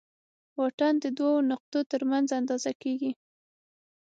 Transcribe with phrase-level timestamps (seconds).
[0.57, 3.11] واټن د دوو نقطو تر منځ اندازه ده.